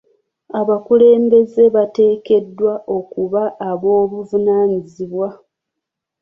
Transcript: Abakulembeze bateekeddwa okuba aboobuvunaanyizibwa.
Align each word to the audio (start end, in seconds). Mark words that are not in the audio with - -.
Abakulembeze 0.59 1.63
bateekeddwa 1.75 2.73
okuba 2.97 3.41
aboobuvunaanyizibwa. 3.69 5.29